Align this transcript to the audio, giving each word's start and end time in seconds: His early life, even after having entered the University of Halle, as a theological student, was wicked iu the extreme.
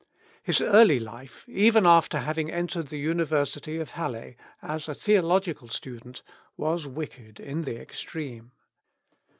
His 0.41 0.61
early 0.61 0.99
life, 0.99 1.47
even 1.47 1.85
after 1.85 2.21
having 2.21 2.49
entered 2.51 2.87
the 2.87 2.97
University 2.97 3.77
of 3.77 3.91
Halle, 3.91 4.33
as 4.59 4.89
a 4.89 4.95
theological 4.95 5.69
student, 5.69 6.23
was 6.57 6.87
wicked 6.87 7.39
iu 7.39 7.61
the 7.61 7.79
extreme. 7.79 8.51